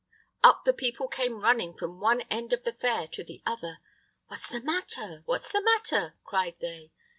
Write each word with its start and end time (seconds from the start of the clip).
Up 0.43 0.63
the 0.63 0.73
people 0.73 1.07
came 1.07 1.41
running 1.43 1.75
from 1.75 1.99
one 1.99 2.21
end 2.21 2.53
of 2.53 2.63
the 2.63 2.73
fair 2.73 3.07
to 3.09 3.23
the 3.23 3.43
other. 3.45 3.77
"What's 4.29 4.49
the 4.49 4.59
matter? 4.61 5.21
What's 5.27 5.51
the 5.51 5.61
matter?" 5.61 6.15
cried 6.23 6.55
they. 6.59 6.89